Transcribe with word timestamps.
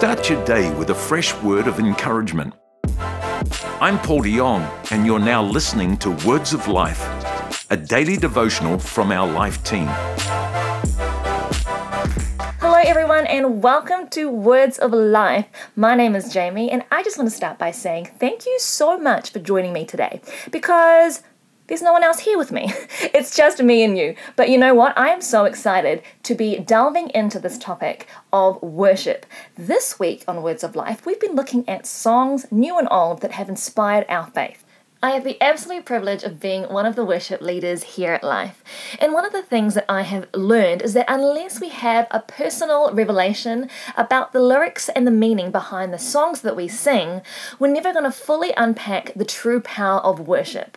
Start 0.00 0.30
your 0.30 0.42
day 0.46 0.72
with 0.76 0.88
a 0.88 0.94
fresh 0.94 1.34
word 1.42 1.66
of 1.66 1.78
encouragement. 1.78 2.54
I'm 3.82 3.98
Paul 3.98 4.22
de 4.22 4.34
Jong, 4.34 4.62
and 4.90 5.04
you're 5.04 5.18
now 5.18 5.42
listening 5.42 5.98
to 5.98 6.12
Words 6.26 6.54
of 6.54 6.66
Life, 6.68 7.02
a 7.70 7.76
daily 7.76 8.16
devotional 8.16 8.78
from 8.78 9.12
our 9.12 9.30
life 9.30 9.62
team. 9.62 9.88
Hello, 12.60 12.80
everyone, 12.82 13.26
and 13.26 13.62
welcome 13.62 14.08
to 14.08 14.30
Words 14.30 14.78
of 14.78 14.94
Life. 14.94 15.44
My 15.76 15.94
name 15.94 16.16
is 16.16 16.32
Jamie, 16.32 16.70
and 16.70 16.82
I 16.90 17.02
just 17.02 17.18
want 17.18 17.28
to 17.28 17.36
start 17.36 17.58
by 17.58 17.70
saying 17.70 18.08
thank 18.18 18.46
you 18.46 18.58
so 18.58 18.98
much 18.98 19.32
for 19.32 19.38
joining 19.38 19.74
me 19.74 19.84
today 19.84 20.22
because 20.50 21.22
there's 21.70 21.82
no 21.82 21.92
one 21.92 22.02
else 22.02 22.18
here 22.18 22.36
with 22.36 22.50
me. 22.50 22.72
It's 23.14 23.36
just 23.36 23.62
me 23.62 23.84
and 23.84 23.96
you. 23.96 24.16
But 24.34 24.48
you 24.48 24.58
know 24.58 24.74
what? 24.74 24.98
I 24.98 25.10
am 25.10 25.20
so 25.20 25.44
excited 25.44 26.02
to 26.24 26.34
be 26.34 26.58
delving 26.58 27.10
into 27.10 27.38
this 27.38 27.58
topic 27.58 28.08
of 28.32 28.60
worship. 28.60 29.24
This 29.56 29.98
week 29.98 30.24
on 30.26 30.42
Words 30.42 30.64
of 30.64 30.74
Life, 30.74 31.06
we've 31.06 31.20
been 31.20 31.36
looking 31.36 31.68
at 31.68 31.86
songs, 31.86 32.46
new 32.50 32.76
and 32.76 32.88
old, 32.90 33.20
that 33.20 33.32
have 33.32 33.48
inspired 33.48 34.04
our 34.08 34.26
faith. 34.26 34.64
I 35.02 35.12
have 35.12 35.24
the 35.24 35.40
absolute 35.40 35.86
privilege 35.86 36.24
of 36.24 36.40
being 36.40 36.64
one 36.64 36.84
of 36.84 36.94
the 36.94 37.06
worship 37.06 37.40
leaders 37.40 37.84
here 37.84 38.12
at 38.12 38.24
Life. 38.24 38.62
And 38.98 39.14
one 39.14 39.24
of 39.24 39.32
the 39.32 39.42
things 39.42 39.74
that 39.74 39.86
I 39.88 40.02
have 40.02 40.28
learned 40.34 40.82
is 40.82 40.92
that 40.94 41.06
unless 41.08 41.60
we 41.60 41.68
have 41.70 42.06
a 42.10 42.20
personal 42.20 42.92
revelation 42.92 43.70
about 43.96 44.32
the 44.32 44.42
lyrics 44.42 44.90
and 44.90 45.06
the 45.06 45.12
meaning 45.12 45.50
behind 45.50 45.94
the 45.94 45.98
songs 45.98 46.42
that 46.42 46.56
we 46.56 46.68
sing, 46.68 47.22
we're 47.58 47.72
never 47.72 47.92
going 47.92 48.04
to 48.04 48.10
fully 48.10 48.52
unpack 48.56 49.14
the 49.14 49.24
true 49.24 49.60
power 49.60 50.00
of 50.00 50.20
worship. 50.20 50.76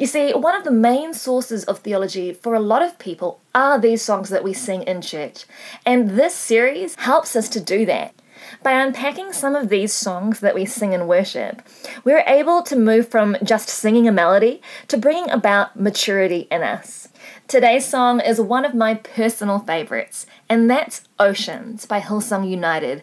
You 0.00 0.06
see, 0.06 0.32
one 0.32 0.54
of 0.54 0.64
the 0.64 0.70
main 0.70 1.12
sources 1.12 1.64
of 1.64 1.80
theology 1.80 2.32
for 2.32 2.54
a 2.54 2.58
lot 2.58 2.80
of 2.80 2.98
people 2.98 3.42
are 3.54 3.78
these 3.78 4.00
songs 4.00 4.30
that 4.30 4.42
we 4.42 4.54
sing 4.54 4.82
in 4.84 5.02
church, 5.02 5.44
and 5.84 6.12
this 6.12 6.34
series 6.34 6.94
helps 6.94 7.36
us 7.36 7.50
to 7.50 7.60
do 7.60 7.84
that. 7.84 8.14
By 8.62 8.80
unpacking 8.80 9.34
some 9.34 9.54
of 9.54 9.68
these 9.68 9.92
songs 9.92 10.40
that 10.40 10.54
we 10.54 10.64
sing 10.64 10.94
in 10.94 11.06
worship, 11.06 11.60
we're 12.02 12.24
able 12.26 12.62
to 12.62 12.76
move 12.76 13.08
from 13.08 13.36
just 13.42 13.68
singing 13.68 14.08
a 14.08 14.12
melody 14.12 14.62
to 14.88 14.96
bringing 14.96 15.28
about 15.28 15.78
maturity 15.78 16.48
in 16.50 16.62
us. 16.62 17.08
Today's 17.46 17.86
song 17.86 18.20
is 18.20 18.40
one 18.40 18.64
of 18.64 18.74
my 18.74 18.94
personal 18.94 19.58
favorites, 19.58 20.24
and 20.48 20.70
that's 20.70 21.02
Oceans 21.18 21.84
by 21.84 22.00
Hillsong 22.00 22.48
United. 22.48 23.02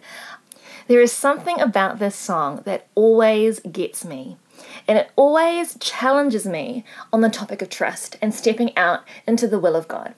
There 0.87 1.01
is 1.01 1.11
something 1.11 1.61
about 1.61 1.99
this 1.99 2.15
song 2.15 2.63
that 2.65 2.87
always 2.95 3.59
gets 3.59 4.03
me 4.03 4.37
and 4.87 4.97
it 4.97 5.11
always 5.15 5.77
challenges 5.79 6.45
me 6.45 6.83
on 7.11 7.21
the 7.21 7.29
topic 7.29 7.61
of 7.61 7.69
trust 7.69 8.17
and 8.21 8.33
stepping 8.33 8.75
out 8.77 9.01
into 9.25 9.47
the 9.47 9.59
will 9.59 9.75
of 9.75 9.87
God. 9.87 10.13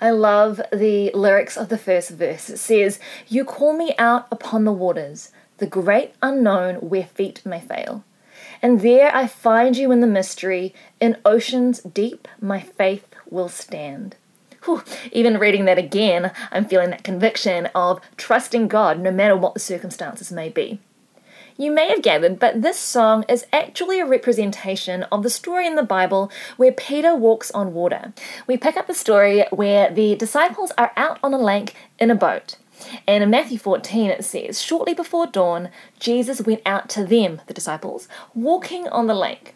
I 0.00 0.10
love 0.10 0.60
the 0.72 1.10
lyrics 1.14 1.56
of 1.56 1.68
the 1.68 1.78
first 1.78 2.10
verse. 2.10 2.50
It 2.50 2.58
says, 2.58 2.98
You 3.28 3.44
call 3.44 3.72
me 3.76 3.94
out 3.98 4.26
upon 4.30 4.64
the 4.64 4.72
waters, 4.72 5.32
the 5.58 5.66
great 5.66 6.14
unknown 6.22 6.76
where 6.76 7.04
feet 7.04 7.44
may 7.44 7.60
fail. 7.60 8.04
And 8.62 8.80
there 8.80 9.14
I 9.14 9.26
find 9.26 9.76
you 9.76 9.92
in 9.92 10.00
the 10.00 10.06
mystery, 10.06 10.74
in 11.00 11.16
oceans 11.24 11.80
deep 11.80 12.28
my 12.40 12.60
faith 12.60 13.06
will 13.30 13.48
stand. 13.48 14.16
Whew, 14.64 14.82
even 15.12 15.38
reading 15.38 15.64
that 15.66 15.78
again, 15.78 16.32
I'm 16.50 16.64
feeling 16.64 16.90
that 16.90 17.04
conviction 17.04 17.66
of 17.74 18.00
trusting 18.16 18.68
God 18.68 18.98
no 18.98 19.10
matter 19.12 19.36
what 19.36 19.54
the 19.54 19.60
circumstances 19.60 20.32
may 20.32 20.48
be. 20.48 20.80
You 21.58 21.70
may 21.70 21.88
have 21.88 22.02
gathered, 22.02 22.38
but 22.38 22.60
this 22.60 22.78
song 22.78 23.24
is 23.30 23.46
actually 23.50 23.98
a 23.98 24.06
representation 24.06 25.04
of 25.04 25.22
the 25.22 25.30
story 25.30 25.66
in 25.66 25.74
the 25.74 25.82
Bible 25.82 26.30
where 26.58 26.70
Peter 26.70 27.14
walks 27.14 27.50
on 27.52 27.72
water. 27.72 28.12
We 28.46 28.58
pick 28.58 28.76
up 28.76 28.86
the 28.86 28.94
story 28.94 29.46
where 29.50 29.90
the 29.90 30.16
disciples 30.16 30.70
are 30.76 30.92
out 30.96 31.18
on 31.22 31.32
a 31.32 31.38
lake 31.38 31.74
in 31.98 32.10
a 32.10 32.14
boat. 32.14 32.56
And 33.08 33.24
in 33.24 33.30
Matthew 33.30 33.56
14, 33.56 34.10
it 34.10 34.22
says, 34.22 34.60
Shortly 34.60 34.92
before 34.92 35.26
dawn, 35.26 35.70
Jesus 35.98 36.42
went 36.42 36.60
out 36.66 36.90
to 36.90 37.06
them, 37.06 37.40
the 37.46 37.54
disciples, 37.54 38.06
walking 38.34 38.86
on 38.88 39.06
the 39.06 39.14
lake. 39.14 39.54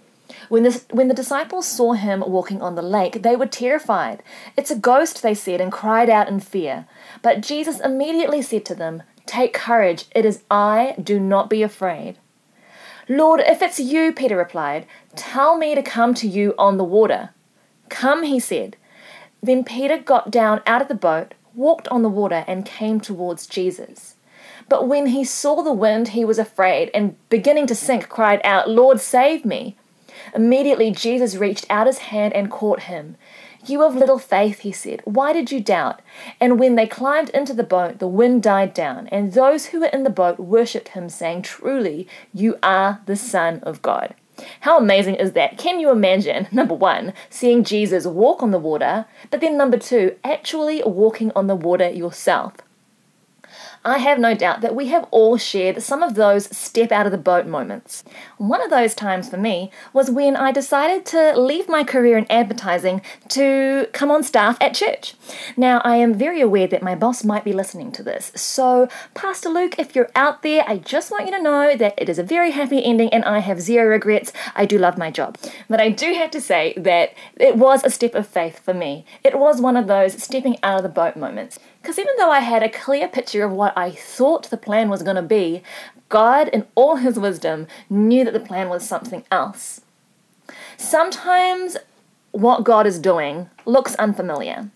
When, 0.48 0.62
this, 0.62 0.86
when 0.90 1.08
the 1.08 1.14
disciples 1.14 1.66
saw 1.66 1.92
him 1.92 2.24
walking 2.26 2.62
on 2.62 2.76
the 2.76 2.82
lake, 2.82 3.22
they 3.22 3.36
were 3.36 3.46
terrified. 3.46 4.22
It's 4.56 4.70
a 4.70 4.76
ghost, 4.76 5.22
they 5.22 5.34
said, 5.34 5.60
and 5.60 5.70
cried 5.70 6.08
out 6.08 6.28
in 6.28 6.40
fear. 6.40 6.86
But 7.20 7.42
Jesus 7.42 7.80
immediately 7.80 8.40
said 8.40 8.64
to 8.66 8.74
them, 8.74 9.02
Take 9.26 9.52
courage, 9.52 10.06
it 10.14 10.24
is 10.24 10.42
I, 10.50 10.94
do 11.02 11.20
not 11.20 11.48
be 11.50 11.62
afraid. 11.62 12.18
Lord, 13.08 13.40
if 13.40 13.60
it's 13.62 13.80
you, 13.80 14.12
Peter 14.12 14.36
replied, 14.36 14.86
tell 15.16 15.56
me 15.56 15.74
to 15.74 15.82
come 15.82 16.14
to 16.14 16.28
you 16.28 16.54
on 16.58 16.76
the 16.76 16.84
water. 16.84 17.30
Come, 17.88 18.22
he 18.22 18.38
said. 18.38 18.76
Then 19.42 19.64
Peter 19.64 19.98
got 19.98 20.30
down 20.30 20.62
out 20.66 20.82
of 20.82 20.88
the 20.88 20.94
boat, 20.94 21.34
walked 21.54 21.88
on 21.88 22.02
the 22.02 22.08
water, 22.08 22.44
and 22.46 22.64
came 22.64 23.00
towards 23.00 23.46
Jesus. 23.46 24.14
But 24.68 24.86
when 24.86 25.06
he 25.06 25.24
saw 25.24 25.62
the 25.62 25.72
wind, 25.72 26.08
he 26.08 26.24
was 26.24 26.38
afraid, 26.38 26.90
and 26.94 27.16
beginning 27.28 27.66
to 27.66 27.74
sink, 27.74 28.08
cried 28.08 28.40
out, 28.44 28.70
Lord, 28.70 29.00
save 29.00 29.44
me. 29.44 29.76
Immediately 30.34 30.92
Jesus 30.92 31.34
reached 31.34 31.66
out 31.68 31.88
his 31.88 31.98
hand 31.98 32.34
and 32.34 32.50
caught 32.50 32.82
him. 32.82 33.16
You 33.66 33.82
of 33.82 33.94
little 33.94 34.18
faith, 34.18 34.60
he 34.60 34.72
said, 34.72 35.02
why 35.04 35.32
did 35.32 35.52
you 35.52 35.60
doubt? 35.60 36.00
And 36.40 36.58
when 36.58 36.76
they 36.76 36.86
climbed 36.86 37.28
into 37.30 37.52
the 37.52 37.62
boat, 37.62 37.98
the 37.98 38.08
wind 38.08 38.42
died 38.42 38.72
down, 38.72 39.06
and 39.08 39.32
those 39.32 39.66
who 39.66 39.80
were 39.80 39.86
in 39.86 40.02
the 40.02 40.10
boat 40.10 40.38
worshipped 40.38 40.88
him, 40.88 41.08
saying, 41.08 41.42
Truly, 41.42 42.08
you 42.32 42.56
are 42.62 43.00
the 43.06 43.16
Son 43.16 43.60
of 43.60 43.82
God. 43.82 44.14
How 44.60 44.78
amazing 44.78 45.16
is 45.16 45.32
that? 45.32 45.58
Can 45.58 45.80
you 45.80 45.90
imagine, 45.90 46.48
number 46.52 46.74
one, 46.74 47.12
seeing 47.28 47.64
Jesus 47.64 48.06
walk 48.06 48.42
on 48.42 48.50
the 48.50 48.58
water, 48.58 49.06
but 49.30 49.40
then 49.40 49.56
number 49.56 49.78
two, 49.78 50.16
actually 50.24 50.82
walking 50.84 51.30
on 51.36 51.46
the 51.46 51.56
water 51.56 51.88
yourself? 51.90 52.54
I 53.84 53.96
have 53.96 54.18
no 54.18 54.34
doubt 54.34 54.60
that 54.60 54.74
we 54.74 54.88
have 54.88 55.08
all 55.10 55.38
shared 55.38 55.82
some 55.82 56.02
of 56.02 56.14
those 56.14 56.54
step 56.54 56.92
out 56.92 57.06
of 57.06 57.12
the 57.12 57.18
boat 57.18 57.46
moments. 57.46 58.04
One 58.36 58.62
of 58.62 58.68
those 58.68 58.94
times 58.94 59.30
for 59.30 59.38
me 59.38 59.70
was 59.94 60.10
when 60.10 60.36
I 60.36 60.52
decided 60.52 61.06
to 61.06 61.38
leave 61.38 61.66
my 61.66 61.82
career 61.82 62.18
in 62.18 62.26
advertising 62.30 63.00
to 63.28 63.88
come 63.94 64.10
on 64.10 64.22
staff 64.22 64.58
at 64.60 64.74
church. 64.74 65.14
Now, 65.56 65.80
I 65.82 65.96
am 65.96 66.12
very 66.12 66.42
aware 66.42 66.66
that 66.66 66.82
my 66.82 66.94
boss 66.94 67.24
might 67.24 67.42
be 67.42 67.54
listening 67.54 67.90
to 67.92 68.02
this, 68.02 68.32
so 68.34 68.86
Pastor 69.14 69.48
Luke, 69.48 69.78
if 69.78 69.96
you're 69.96 70.10
out 70.14 70.42
there, 70.42 70.62
I 70.66 70.76
just 70.76 71.10
want 71.10 71.24
you 71.24 71.32
to 71.32 71.42
know 71.42 71.74
that 71.74 71.94
it 71.96 72.10
is 72.10 72.18
a 72.18 72.22
very 72.22 72.50
happy 72.50 72.84
ending 72.84 73.08
and 73.14 73.24
I 73.24 73.38
have 73.38 73.62
zero 73.62 73.88
regrets. 73.88 74.30
I 74.54 74.66
do 74.66 74.76
love 74.76 74.98
my 74.98 75.10
job. 75.10 75.38
But 75.68 75.80
I 75.80 75.88
do 75.88 76.12
have 76.12 76.30
to 76.32 76.40
say 76.40 76.74
that 76.76 77.14
it 77.36 77.56
was 77.56 77.82
a 77.82 77.90
step 77.90 78.14
of 78.14 78.26
faith 78.26 78.58
for 78.58 78.74
me. 78.74 79.06
It 79.24 79.38
was 79.38 79.60
one 79.60 79.76
of 79.76 79.86
those 79.86 80.22
stepping 80.22 80.58
out 80.62 80.76
of 80.76 80.82
the 80.82 80.90
boat 80.90 81.16
moments. 81.16 81.58
Because 81.80 81.98
even 81.98 82.14
though 82.18 82.30
I 82.30 82.40
had 82.40 82.62
a 82.62 82.68
clear 82.68 83.08
picture 83.08 83.44
of 83.44 83.52
what 83.52 83.76
I 83.76 83.90
thought 83.90 84.50
the 84.50 84.56
plan 84.56 84.90
was 84.90 85.02
going 85.02 85.16
to 85.16 85.22
be, 85.22 85.62
God, 86.08 86.48
in 86.48 86.66
all 86.74 86.96
His 86.96 87.18
wisdom, 87.18 87.66
knew 87.88 88.24
that 88.24 88.34
the 88.34 88.40
plan 88.40 88.68
was 88.68 88.86
something 88.86 89.24
else. 89.30 89.80
Sometimes 90.76 91.76
what 92.32 92.64
God 92.64 92.86
is 92.86 92.98
doing 92.98 93.48
looks 93.64 93.94
unfamiliar. 93.96 94.70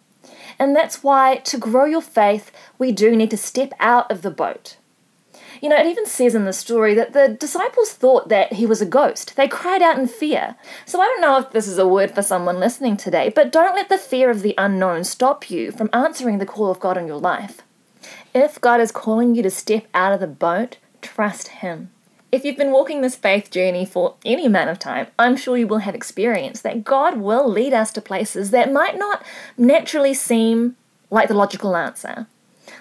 And 0.59 0.75
that's 0.75 1.03
why, 1.03 1.37
to 1.37 1.59
grow 1.59 1.85
your 1.85 2.01
faith, 2.01 2.51
we 2.79 2.93
do 2.93 3.17
need 3.17 3.31
to 3.31 3.37
step 3.37 3.73
out 3.81 4.11
of 4.11 4.23
the 4.23 4.31
boat. 4.31 4.77
You 5.61 5.69
know, 5.69 5.77
it 5.77 5.87
even 5.87 6.07
says 6.07 6.35
in 6.35 6.45
the 6.45 6.53
story 6.53 6.95
that 6.95 7.13
the 7.13 7.29
disciples 7.29 7.93
thought 7.93 8.29
that 8.29 8.55
he 8.55 8.67
was 8.67 8.81
a 8.81 8.87
ghost. 8.87 9.37
They 9.37 9.49
cried 9.49 9.83
out 9.83 9.99
in 9.99 10.07
fear. 10.07 10.57
So 10.85 11.01
I 11.01 11.07
don't 11.07 11.21
know 11.21 11.39
if 11.39 11.51
this 11.51 11.67
is 11.67 11.79
a 11.79 11.89
word 11.89 12.11
for 12.11 12.23
someone 12.23 12.59
listening 12.59 12.97
today, 12.97 13.33
but 13.35 13.53
don't 13.53 13.75
let 13.75 13.89
the 13.89 13.99
fear 13.99 14.31
of 14.31 14.43
the 14.43 14.55
unknown 14.59 15.05
stop 15.05 15.51
you 15.51 15.73
from 15.73 15.91
answering 15.93 16.39
the 16.39 16.47
call 16.47 16.71
of 16.71 16.81
God 16.81 16.99
in 16.99 17.07
your 17.07 17.19
life. 17.19 17.63
If 18.35 18.61
God 18.61 18.81
is 18.81 18.93
calling 18.93 19.35
you 19.35 19.43
to 19.43 19.51
step 19.51 19.87
out 19.95 20.13
of 20.13 20.21
the 20.21 20.27
boat, 20.27 20.79
trust 21.01 21.49
Him. 21.49 21.91
If 22.33 22.45
you've 22.45 22.57
been 22.57 22.73
walking 22.73 23.01
this 23.01 23.15
faith 23.15 23.49
journey 23.49 23.87
for 23.87 24.17
any 24.25 24.47
amount 24.47 24.71
of 24.71 24.81
time, 24.81 25.07
I'm 25.21 25.37
sure 25.37 25.57
you 25.57 25.69
will 25.69 25.79
have 25.79 25.95
experienced 25.95 26.65
that 26.65 26.83
God 26.83 27.19
will 27.19 27.49
lead 27.49 27.73
us 27.73 27.93
to 27.93 28.01
places 28.01 28.51
that 28.51 28.73
might 28.73 28.99
not 28.99 29.25
naturally 29.57 30.15
seem 30.15 30.77
like 31.11 31.29
the 31.29 31.35
logical 31.35 31.77
answer. 31.77 32.27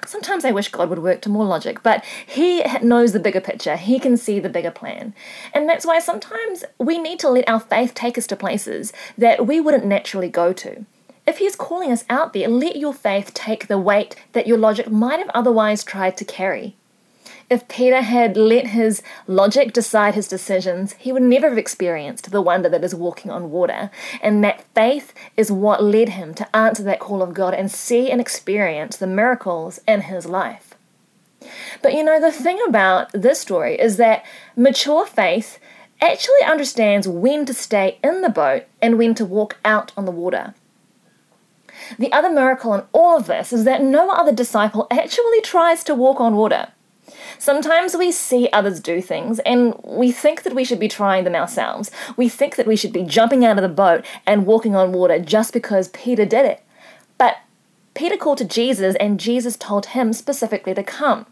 Sometimes 0.06 0.46
I 0.46 0.52
wish 0.52 0.70
God 0.70 0.90
would 0.90 1.00
work 1.00 1.22
to 1.22 1.30
more 1.30 1.46
logic, 1.46 1.84
but 1.84 2.04
He 2.26 2.64
knows 2.82 3.12
the 3.12 3.20
bigger 3.20 3.42
picture. 3.42 3.76
He 3.76 4.00
can 4.00 4.18
see 4.18 4.40
the 4.40 4.50
bigger 4.50 4.72
plan. 4.72 5.14
And 5.54 5.68
that's 5.68 5.86
why 5.86 6.00
sometimes 6.00 6.64
we 6.80 6.98
need 6.98 7.20
to 7.20 7.30
let 7.30 7.48
our 7.48 7.60
faith 7.60 7.94
take 7.94 8.18
us 8.18 8.28
to 8.28 8.36
places 8.36 8.94
that 9.18 9.48
we 9.48 9.60
wouldn't 9.60 9.86
naturally 9.86 10.30
go 10.30 10.54
to. 10.54 10.86
If 11.26 11.38
He's 11.38 11.56
calling 11.56 11.92
us 11.92 12.04
out 12.10 12.34
there, 12.34 12.48
let 12.48 12.76
your 12.76 12.94
faith 12.94 13.34
take 13.34 13.68
the 13.68 13.78
weight 13.78 14.16
that 14.34 14.48
your 14.48 14.58
logic 14.58 14.92
might 14.92 15.20
have 15.20 15.32
otherwise 15.34 15.84
tried 15.84 16.18
to 16.18 16.26
carry. 16.26 16.76
If 17.50 17.68
Peter 17.68 18.02
had 18.02 18.38
let 18.38 18.68
his 18.68 19.02
logic 19.28 19.74
decide 19.74 20.16
his 20.16 20.28
decisions, 20.28 20.94
he 20.94 21.12
would 21.12 21.24
never 21.24 21.50
have 21.50 21.58
experienced 21.58 22.32
the 22.32 22.42
wonder 22.42 22.70
that 22.70 22.84
is 22.84 22.96
walking 22.96 23.32
on 23.32 23.52
water. 23.52 23.92
And 24.22 24.44
that 24.44 24.66
faith 24.74 25.14
is 25.38 25.52
what 25.52 25.84
led 25.84 26.10
him 26.10 26.34
to 26.36 26.56
answer 26.56 26.84
that 26.84 27.00
call 27.00 27.22
of 27.22 27.34
God 27.34 27.54
and 27.54 27.70
see 27.72 28.10
and 28.10 28.20
experience 28.20 28.98
the 28.98 29.08
miracles 29.08 29.80
in 29.88 30.02
his 30.02 30.26
life. 30.26 30.74
But 31.82 31.94
you 31.94 32.04
know, 32.04 32.20
the 32.20 32.32
thing 32.32 32.60
about 32.68 33.12
this 33.12 33.40
story 33.40 33.80
is 33.80 33.98
that 33.98 34.26
mature 34.56 35.06
faith 35.06 35.60
actually 36.02 36.42
understands 36.46 37.08
when 37.08 37.46
to 37.46 37.54
stay 37.54 37.98
in 38.04 38.22
the 38.22 38.30
boat 38.30 38.64
and 38.82 38.98
when 38.98 39.16
to 39.16 39.26
walk 39.26 39.58
out 39.64 39.92
on 39.96 40.06
the 40.06 40.12
water. 40.12 40.54
The 41.98 42.12
other 42.12 42.30
miracle 42.30 42.74
in 42.74 42.84
all 42.94 43.18
of 43.18 43.28
this 43.28 43.52
is 43.52 43.64
that 43.66 43.84
no 43.84 44.10
other 44.10 44.32
disciple 44.32 44.88
actually 44.90 45.42
tries 45.42 45.84
to 45.86 45.96
walk 45.96 46.20
on 46.20 46.36
water. 46.36 46.70
Sometimes 47.38 47.96
we 47.96 48.12
see 48.12 48.50
others 48.54 48.80
do 48.80 49.02
things 49.02 49.40
and 49.40 49.80
we 49.84 50.12
think 50.12 50.44
that 50.44 50.56
we 50.56 50.64
should 50.64 50.80
be 50.80 50.88
trying 50.88 51.24
them 51.24 51.36
ourselves. 51.36 51.92
We 52.16 52.30
think 52.30 52.56
that 52.56 52.68
we 52.68 52.76
should 52.76 52.94
be 52.94 53.04
jumping 53.04 53.44
out 53.46 53.58
of 53.58 53.64
the 53.64 53.70
boat 53.70 54.06
and 54.26 54.46
walking 54.46 54.76
on 54.76 54.94
water 54.94 55.20
just 55.20 55.54
because 55.54 55.88
Peter 55.90 56.26
did 56.26 56.46
it. 56.46 56.64
But 57.18 57.38
Peter 57.94 58.18
called 58.18 58.38
to 58.40 58.46
Jesus 58.46 58.96
and 59.00 59.20
Jesus 59.20 59.58
told 59.58 59.88
him 59.88 60.14
specifically 60.14 60.74
to 60.74 60.84
come. 60.84 61.26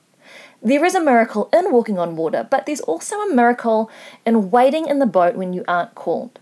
There 0.61 0.85
is 0.85 0.93
a 0.93 1.01
miracle 1.01 1.49
in 1.51 1.71
walking 1.71 1.97
on 1.97 2.15
water, 2.15 2.47
but 2.49 2.65
there's 2.65 2.81
also 2.81 3.15
a 3.21 3.33
miracle 3.33 3.89
in 4.25 4.51
waiting 4.51 4.87
in 4.87 4.99
the 4.99 5.07
boat 5.07 5.35
when 5.35 5.53
you 5.53 5.63
aren't 5.67 5.95
called. 5.95 6.39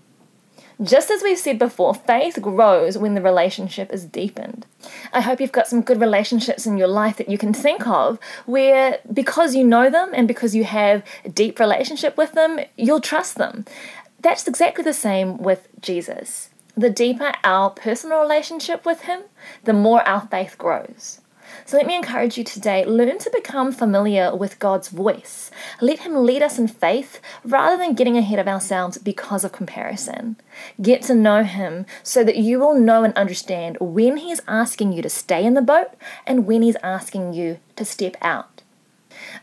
Just 0.81 1.11
as 1.11 1.21
we've 1.21 1.37
said 1.37 1.59
before, 1.59 1.93
faith 1.93 2.41
grows 2.41 2.97
when 2.97 3.13
the 3.13 3.21
relationship 3.21 3.91
is 3.91 4.05
deepened. 4.05 4.65
I 5.11 5.19
hope 5.19 5.41
you've 5.41 5.51
got 5.51 5.67
some 5.67 5.81
good 5.81 5.99
relationships 5.99 6.65
in 6.65 6.77
your 6.77 6.87
life 6.87 7.17
that 7.17 7.27
you 7.27 7.37
can 7.37 7.53
think 7.53 7.85
of 7.85 8.17
where, 8.45 8.99
because 9.11 9.55
you 9.55 9.65
know 9.65 9.89
them 9.89 10.11
and 10.13 10.25
because 10.25 10.55
you 10.55 10.63
have 10.63 11.03
a 11.25 11.29
deep 11.29 11.59
relationship 11.59 12.15
with 12.15 12.31
them, 12.31 12.61
you'll 12.77 13.01
trust 13.01 13.35
them. 13.35 13.65
That's 14.21 14.47
exactly 14.47 14.85
the 14.85 14.93
same 14.93 15.37
with 15.37 15.67
Jesus. 15.81 16.49
The 16.75 16.89
deeper 16.89 17.33
our 17.43 17.71
personal 17.71 18.21
relationship 18.21 18.85
with 18.85 19.01
Him, 19.01 19.23
the 19.65 19.73
more 19.73 20.01
our 20.07 20.27
faith 20.27 20.57
grows. 20.57 21.19
So 21.65 21.77
let 21.77 21.85
me 21.85 21.95
encourage 21.95 22.37
you 22.37 22.43
today 22.43 22.85
learn 22.85 23.17
to 23.19 23.31
become 23.33 23.71
familiar 23.71 24.35
with 24.35 24.59
God's 24.59 24.89
voice. 24.89 25.51
Let 25.81 25.99
Him 25.99 26.25
lead 26.25 26.41
us 26.41 26.57
in 26.57 26.67
faith 26.67 27.19
rather 27.43 27.77
than 27.77 27.93
getting 27.93 28.17
ahead 28.17 28.39
of 28.39 28.47
ourselves 28.47 28.97
because 28.97 29.43
of 29.43 29.51
comparison. 29.51 30.37
Get 30.81 31.01
to 31.03 31.15
know 31.15 31.43
Him 31.43 31.85
so 32.03 32.23
that 32.23 32.37
you 32.37 32.59
will 32.59 32.73
know 32.73 33.03
and 33.03 33.13
understand 33.15 33.77
when 33.79 34.17
He's 34.17 34.41
asking 34.47 34.93
you 34.93 35.01
to 35.01 35.09
stay 35.09 35.45
in 35.45 35.53
the 35.53 35.61
boat 35.61 35.91
and 36.25 36.45
when 36.45 36.61
He's 36.61 36.77
asking 36.83 37.33
you 37.33 37.59
to 37.75 37.85
step 37.85 38.15
out. 38.21 38.61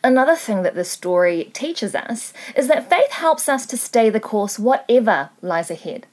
Another 0.02 0.36
thing 0.36 0.62
that 0.62 0.74
this 0.74 0.90
story 0.90 1.50
teaches 1.52 1.94
us 1.94 2.32
is 2.54 2.68
that 2.68 2.88
faith 2.88 3.12
helps 3.12 3.48
us 3.48 3.66
to 3.66 3.76
stay 3.76 4.10
the 4.10 4.20
course 4.20 4.58
whatever 4.58 5.30
lies 5.42 5.70
ahead. 5.70 6.06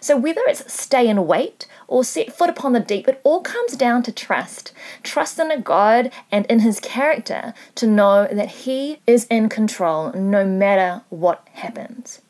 So, 0.00 0.16
whether 0.16 0.42
it's 0.46 0.72
stay 0.72 1.08
and 1.08 1.26
wait 1.26 1.66
or 1.88 2.04
set 2.04 2.32
foot 2.32 2.50
upon 2.50 2.72
the 2.72 2.80
deep, 2.80 3.08
it 3.08 3.20
all 3.24 3.40
comes 3.40 3.76
down 3.76 4.02
to 4.04 4.12
trust. 4.12 4.72
Trust 5.02 5.38
in 5.38 5.50
a 5.50 5.60
God 5.60 6.10
and 6.30 6.46
in 6.46 6.60
His 6.60 6.80
character 6.80 7.54
to 7.76 7.86
know 7.86 8.28
that 8.30 8.48
He 8.48 9.00
is 9.06 9.26
in 9.26 9.48
control 9.48 10.12
no 10.12 10.44
matter 10.44 11.02
what 11.08 11.46
happens. 11.52 12.20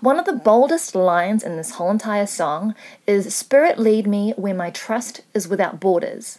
One 0.00 0.18
of 0.18 0.24
the 0.24 0.32
boldest 0.32 0.94
lines 0.94 1.42
in 1.42 1.56
this 1.56 1.72
whole 1.72 1.90
entire 1.90 2.26
song 2.26 2.74
is 3.06 3.34
Spirit, 3.34 3.78
lead 3.78 4.06
me 4.06 4.32
where 4.36 4.54
my 4.54 4.70
trust 4.70 5.20
is 5.34 5.48
without 5.48 5.80
borders. 5.80 6.38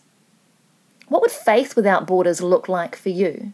What 1.08 1.22
would 1.22 1.32
faith 1.32 1.76
without 1.76 2.08
borders 2.08 2.42
look 2.42 2.68
like 2.68 2.96
for 2.96 3.10
you? 3.10 3.54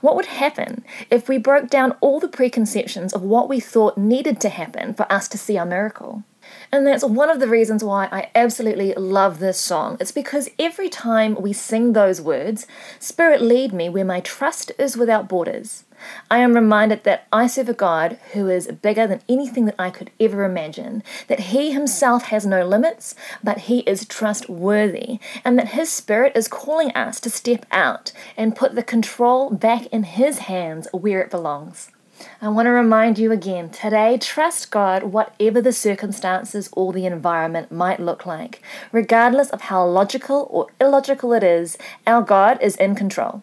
What 0.00 0.16
would 0.16 0.26
happen 0.26 0.84
if 1.10 1.28
we 1.28 1.38
broke 1.38 1.68
down 1.68 1.96
all 2.00 2.20
the 2.20 2.28
preconceptions 2.28 3.12
of 3.12 3.22
what 3.22 3.48
we 3.48 3.60
thought 3.60 3.98
needed 3.98 4.40
to 4.40 4.48
happen 4.48 4.94
for 4.94 5.10
us 5.10 5.28
to 5.28 5.38
see 5.38 5.58
our 5.58 5.66
miracle? 5.66 6.24
And 6.70 6.86
that's 6.86 7.04
one 7.04 7.30
of 7.30 7.40
the 7.40 7.48
reasons 7.48 7.84
why 7.84 8.08
I 8.10 8.30
absolutely 8.34 8.94
love 8.94 9.38
this 9.38 9.58
song. 9.58 9.96
It's 10.00 10.12
because 10.12 10.48
every 10.58 10.88
time 10.88 11.36
we 11.40 11.52
sing 11.52 11.92
those 11.92 12.20
words, 12.20 12.66
Spirit 12.98 13.40
lead 13.40 13.72
me 13.72 13.88
where 13.88 14.04
my 14.04 14.20
trust 14.20 14.72
is 14.78 14.96
without 14.96 15.28
borders. 15.28 15.84
I 16.30 16.38
am 16.38 16.54
reminded 16.54 17.04
that 17.04 17.28
I 17.32 17.46
serve 17.46 17.68
a 17.68 17.74
God 17.74 18.18
who 18.32 18.48
is 18.48 18.66
bigger 18.66 19.06
than 19.06 19.22
anything 19.28 19.66
that 19.66 19.76
I 19.78 19.90
could 19.90 20.10
ever 20.18 20.42
imagine, 20.44 21.04
that 21.28 21.38
He 21.38 21.70
Himself 21.70 22.24
has 22.24 22.44
no 22.44 22.66
limits, 22.66 23.14
but 23.44 23.58
He 23.58 23.80
is 23.80 24.04
trustworthy, 24.06 25.20
and 25.44 25.56
that 25.58 25.68
His 25.68 25.90
Spirit 25.90 26.32
is 26.34 26.48
calling 26.48 26.90
us 26.96 27.20
to 27.20 27.30
step 27.30 27.66
out 27.70 28.10
and 28.36 28.56
put 28.56 28.74
the 28.74 28.82
control 28.82 29.50
back 29.50 29.86
in 29.86 30.02
His 30.02 30.40
hands 30.40 30.88
where 30.92 31.20
it 31.20 31.30
belongs. 31.30 31.91
I 32.40 32.48
want 32.48 32.66
to 32.66 32.70
remind 32.70 33.18
you 33.18 33.32
again 33.32 33.70
today 33.70 34.18
trust 34.18 34.70
God, 34.70 35.04
whatever 35.04 35.60
the 35.60 35.72
circumstances 35.72 36.68
or 36.72 36.92
the 36.92 37.06
environment 37.06 37.70
might 37.70 38.00
look 38.00 38.26
like. 38.26 38.62
Regardless 38.92 39.50
of 39.50 39.62
how 39.62 39.86
logical 39.86 40.48
or 40.50 40.66
illogical 40.80 41.32
it 41.32 41.42
is, 41.42 41.78
our 42.06 42.22
God 42.22 42.58
is 42.60 42.76
in 42.76 42.94
control. 42.94 43.42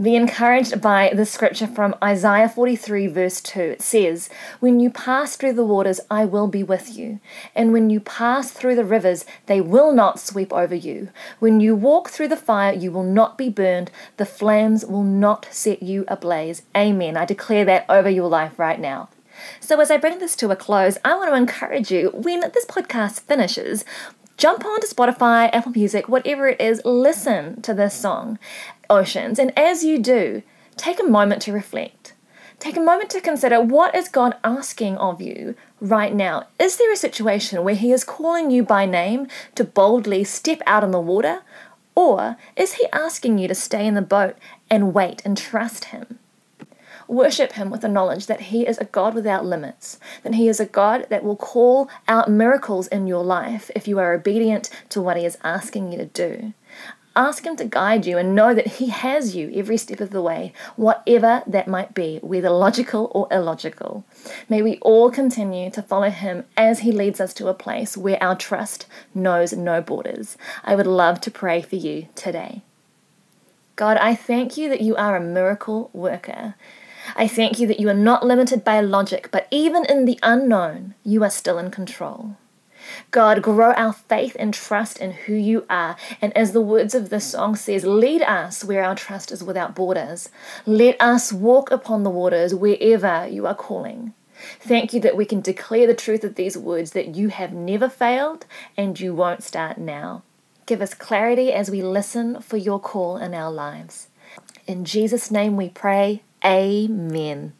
Be 0.00 0.14
encouraged 0.14 0.82
by 0.82 1.10
the 1.14 1.24
scripture 1.24 1.66
from 1.66 1.94
Isaiah 2.04 2.50
43, 2.50 3.06
verse 3.06 3.40
2. 3.40 3.60
It 3.60 3.82
says, 3.82 4.28
When 4.60 4.78
you 4.78 4.90
pass 4.90 5.36
through 5.36 5.54
the 5.54 5.64
waters, 5.64 6.00
I 6.10 6.26
will 6.26 6.48
be 6.48 6.62
with 6.62 6.98
you. 6.98 7.18
And 7.54 7.72
when 7.72 7.88
you 7.88 8.00
pass 8.00 8.50
through 8.50 8.74
the 8.74 8.84
rivers, 8.84 9.24
they 9.46 9.62
will 9.62 9.92
not 9.92 10.20
sweep 10.20 10.52
over 10.52 10.74
you. 10.74 11.08
When 11.38 11.60
you 11.60 11.74
walk 11.74 12.10
through 12.10 12.28
the 12.28 12.36
fire, 12.36 12.74
you 12.74 12.92
will 12.92 13.04
not 13.04 13.38
be 13.38 13.48
burned. 13.48 13.90
The 14.18 14.26
flames 14.26 14.84
will 14.84 15.02
not 15.02 15.48
set 15.50 15.82
you 15.82 16.04
ablaze. 16.08 16.60
Amen. 16.76 17.16
I 17.16 17.24
declare 17.24 17.64
that 17.64 17.86
over 17.88 18.10
your 18.10 18.28
life 18.28 18.58
right 18.58 18.78
now. 18.78 19.08
So, 19.60 19.80
as 19.80 19.90
I 19.90 19.96
bring 19.96 20.18
this 20.18 20.36
to 20.36 20.50
a 20.50 20.56
close, 20.56 20.98
I 21.06 21.16
want 21.16 21.30
to 21.30 21.36
encourage 21.36 21.90
you 21.90 22.10
when 22.10 22.40
this 22.40 22.66
podcast 22.66 23.20
finishes, 23.20 23.82
jump 24.36 24.64
onto 24.64 24.86
Spotify, 24.86 25.48
Apple 25.54 25.72
Music, 25.72 26.08
whatever 26.08 26.48
it 26.48 26.60
is, 26.60 26.82
listen 26.84 27.62
to 27.62 27.72
this 27.72 27.94
song 27.94 28.38
oceans. 28.90 29.38
And 29.38 29.56
as 29.58 29.84
you 29.84 29.98
do, 29.98 30.42
take 30.76 31.00
a 31.00 31.04
moment 31.04 31.42
to 31.42 31.52
reflect. 31.52 32.14
Take 32.58 32.76
a 32.76 32.80
moment 32.80 33.10
to 33.10 33.20
consider 33.20 33.60
what 33.60 33.94
is 33.94 34.08
God 34.08 34.36
asking 34.42 34.96
of 34.96 35.20
you 35.20 35.54
right 35.80 36.14
now? 36.14 36.46
Is 36.58 36.78
there 36.78 36.92
a 36.92 36.96
situation 36.96 37.62
where 37.62 37.74
He 37.74 37.92
is 37.92 38.02
calling 38.02 38.50
you 38.50 38.62
by 38.62 38.86
name 38.86 39.28
to 39.56 39.64
boldly 39.64 40.24
step 40.24 40.62
out 40.66 40.82
in 40.82 40.90
the 40.90 41.00
water? 41.00 41.42
Or 41.94 42.36
is 42.56 42.74
He 42.74 42.86
asking 42.92 43.38
you 43.38 43.48
to 43.48 43.54
stay 43.54 43.86
in 43.86 43.94
the 43.94 44.02
boat 44.02 44.36
and 44.70 44.94
wait 44.94 45.22
and 45.24 45.36
trust 45.36 45.86
Him? 45.86 46.18
Worship 47.08 47.52
Him 47.52 47.70
with 47.70 47.82
the 47.82 47.88
knowledge 47.88 48.26
that 48.26 48.40
He 48.42 48.66
is 48.66 48.78
a 48.78 48.84
God 48.84 49.14
without 49.14 49.44
limits, 49.44 50.00
that 50.22 50.34
He 50.34 50.48
is 50.48 50.58
a 50.58 50.66
God 50.66 51.06
that 51.10 51.22
will 51.22 51.36
call 51.36 51.90
out 52.08 52.30
miracles 52.30 52.86
in 52.88 53.06
your 53.06 53.22
life 53.22 53.70
if 53.76 53.86
you 53.86 53.98
are 53.98 54.14
obedient 54.14 54.70
to 54.88 55.02
what 55.02 55.16
He 55.16 55.24
is 55.26 55.38
asking 55.44 55.92
you 55.92 55.98
to 55.98 56.06
do. 56.06 56.54
Ask 57.16 57.46
Him 57.46 57.56
to 57.56 57.64
guide 57.64 58.04
you 58.04 58.18
and 58.18 58.34
know 58.34 58.52
that 58.52 58.66
He 58.66 58.88
has 58.90 59.34
you 59.34 59.50
every 59.54 59.78
step 59.78 60.00
of 60.00 60.10
the 60.10 60.20
way, 60.20 60.52
whatever 60.76 61.42
that 61.46 61.66
might 61.66 61.94
be, 61.94 62.18
whether 62.22 62.50
logical 62.50 63.10
or 63.14 63.26
illogical. 63.30 64.04
May 64.50 64.60
we 64.60 64.76
all 64.82 65.10
continue 65.10 65.70
to 65.70 65.82
follow 65.82 66.10
Him 66.10 66.44
as 66.58 66.80
He 66.80 66.92
leads 66.92 67.18
us 67.18 67.32
to 67.34 67.48
a 67.48 67.54
place 67.54 67.96
where 67.96 68.22
our 68.22 68.36
trust 68.36 68.86
knows 69.14 69.54
no 69.54 69.80
borders. 69.80 70.36
I 70.62 70.74
would 70.74 70.86
love 70.86 71.22
to 71.22 71.30
pray 71.30 71.62
for 71.62 71.76
you 71.76 72.08
today. 72.14 72.60
God, 73.76 73.96
I 73.96 74.14
thank 74.14 74.58
you 74.58 74.68
that 74.68 74.82
you 74.82 74.94
are 74.96 75.16
a 75.16 75.20
miracle 75.20 75.88
worker. 75.94 76.54
I 77.14 77.28
thank 77.28 77.58
you 77.58 77.66
that 77.68 77.80
you 77.80 77.88
are 77.88 77.94
not 77.94 78.26
limited 78.26 78.62
by 78.62 78.80
logic, 78.80 79.30
but 79.30 79.48
even 79.50 79.86
in 79.86 80.04
the 80.04 80.18
unknown, 80.22 80.94
you 81.02 81.22
are 81.24 81.30
still 81.30 81.58
in 81.58 81.70
control. 81.70 82.36
God, 83.10 83.42
grow 83.42 83.72
our 83.72 83.92
faith 83.92 84.36
and 84.38 84.52
trust 84.52 84.98
in 84.98 85.12
who 85.12 85.34
you 85.34 85.64
are. 85.68 85.96
And 86.20 86.36
as 86.36 86.52
the 86.52 86.60
words 86.60 86.94
of 86.94 87.10
this 87.10 87.24
song 87.24 87.56
says, 87.56 87.84
lead 87.84 88.22
us 88.22 88.64
where 88.64 88.84
our 88.84 88.94
trust 88.94 89.32
is 89.32 89.42
without 89.42 89.74
borders. 89.74 90.28
Let 90.66 91.00
us 91.00 91.32
walk 91.32 91.70
upon 91.70 92.02
the 92.02 92.10
waters 92.10 92.54
wherever 92.54 93.26
you 93.26 93.46
are 93.46 93.54
calling. 93.54 94.14
Thank 94.60 94.92
you 94.92 95.00
that 95.00 95.16
we 95.16 95.24
can 95.24 95.40
declare 95.40 95.86
the 95.86 95.94
truth 95.94 96.22
of 96.24 96.34
these 96.34 96.58
words 96.58 96.92
that 96.92 97.14
you 97.14 97.28
have 97.28 97.52
never 97.52 97.88
failed 97.88 98.44
and 98.76 98.98
you 98.98 99.14
won't 99.14 99.42
start 99.42 99.78
now. 99.78 100.22
Give 100.66 100.82
us 100.82 100.94
clarity 100.94 101.52
as 101.52 101.70
we 101.70 101.82
listen 101.82 102.40
for 102.40 102.56
your 102.56 102.80
call 102.80 103.16
in 103.16 103.34
our 103.34 103.50
lives. 103.50 104.08
In 104.66 104.84
Jesus' 104.84 105.30
name 105.30 105.56
we 105.56 105.68
pray. 105.68 106.22
Amen. 106.44 107.52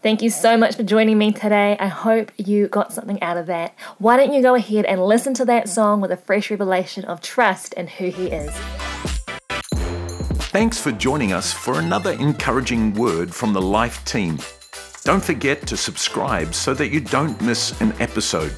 Thank 0.00 0.22
you 0.22 0.30
so 0.30 0.56
much 0.56 0.76
for 0.76 0.84
joining 0.84 1.18
me 1.18 1.32
today. 1.32 1.76
I 1.80 1.88
hope 1.88 2.30
you 2.36 2.68
got 2.68 2.92
something 2.92 3.20
out 3.20 3.36
of 3.36 3.46
that. 3.46 3.74
Why 3.98 4.16
don't 4.16 4.32
you 4.32 4.42
go 4.42 4.54
ahead 4.54 4.84
and 4.84 5.04
listen 5.04 5.34
to 5.34 5.44
that 5.46 5.68
song 5.68 6.00
with 6.00 6.12
a 6.12 6.16
fresh 6.16 6.52
revelation 6.52 7.04
of 7.04 7.20
trust 7.20 7.72
in 7.72 7.88
who 7.88 8.06
He 8.06 8.28
is? 8.28 8.54
Thanks 10.52 10.80
for 10.80 10.92
joining 10.92 11.32
us 11.32 11.52
for 11.52 11.80
another 11.80 12.12
encouraging 12.12 12.94
word 12.94 13.34
from 13.34 13.52
the 13.52 13.60
Life 13.60 14.04
team. 14.04 14.38
Don't 15.02 15.22
forget 15.22 15.66
to 15.66 15.76
subscribe 15.76 16.54
so 16.54 16.74
that 16.74 16.90
you 16.90 17.00
don't 17.00 17.40
miss 17.42 17.78
an 17.80 17.92
episode. 17.98 18.54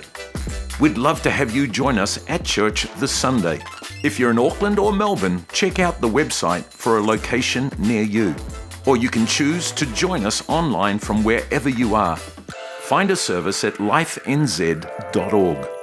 We'd 0.79 0.99
love 0.99 1.23
to 1.23 1.31
have 1.31 1.57
you 1.57 1.67
join 1.67 1.97
us 1.97 2.23
at 2.29 2.45
church 2.45 2.87
this 2.99 3.13
Sunday. 3.13 3.63
If 4.05 4.21
you're 4.21 4.31
in 4.31 4.39
Auckland 4.39 4.79
or 4.79 4.93
Melbourne, 4.93 5.47
check 5.53 5.79
out 5.79 6.03
the 6.03 6.09
website 6.09 6.65
for 6.65 6.99
a 6.99 7.03
location 7.03 7.71
near 7.79 8.03
you 8.03 8.35
or 8.87 8.97
you 8.97 9.09
can 9.09 9.27
choose 9.27 9.73
to 9.73 9.87
join 9.95 10.27
us 10.27 10.49
online 10.49 10.99
from 10.99 11.25
wherever 11.25 11.69
you 11.69 11.95
are. 11.95 12.17
Find 12.17 13.11
a 13.11 13.17
service 13.17 13.65
at 13.65 13.75
lifenz.org. 13.75 15.80